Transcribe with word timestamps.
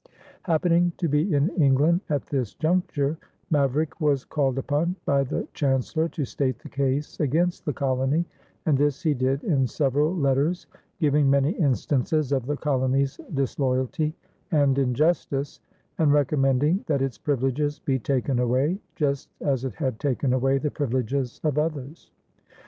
Happening 0.41 0.91
to 0.97 1.07
be 1.07 1.31
in 1.31 1.49
England 1.61 2.01
at 2.09 2.25
this 2.25 2.55
juncture, 2.55 3.19
Maverick 3.51 4.01
was 4.01 4.25
called 4.25 4.57
upon 4.57 4.95
by 5.05 5.23
the 5.23 5.47
Chancellor 5.53 6.09
to 6.09 6.25
state 6.25 6.57
the 6.57 6.69
case 6.69 7.19
against 7.19 7.65
the 7.65 7.73
colony, 7.73 8.25
and 8.65 8.75
this 8.75 9.03
he 9.03 9.13
did 9.13 9.43
in 9.43 9.67
several 9.67 10.15
letters, 10.15 10.65
giving 10.99 11.29
many 11.29 11.51
instances 11.51 12.31
of 12.31 12.47
the 12.47 12.57
colony's 12.57 13.17
disloyalty 13.35 14.15
and 14.51 14.79
injustice, 14.79 15.59
and 15.99 16.11
recommending 16.11 16.83
that 16.87 17.03
its 17.03 17.19
privileges 17.19 17.77
be 17.77 17.99
taken 17.99 18.39
away, 18.39 18.79
just 18.95 19.29
as 19.41 19.65
it 19.65 19.75
had 19.75 19.99
taken 19.99 20.33
away 20.33 20.57
the 20.57 20.71
privileges 20.71 21.39
of 21.43 21.59
others. 21.59 22.09